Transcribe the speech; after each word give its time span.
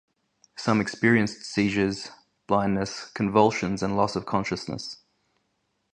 Some 0.55 0.81
experienced 0.81 1.43
seizures, 1.43 2.09
blindness, 2.47 3.05
convulsions 3.13 3.83
and 3.83 3.95
loss 3.95 4.15
of 4.15 4.25
consciousness. 4.25 4.97